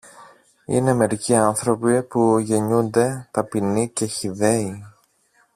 [0.65, 4.85] Είναι μερικοί άνθρωποι που γεννιούνται ταπεινοί και χυδαίοι.